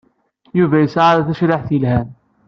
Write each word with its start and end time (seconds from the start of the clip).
Yuba 0.57 0.77
yesɛa 0.79 1.25
tacehṛit 1.27 1.69
yelhan. 1.73 2.07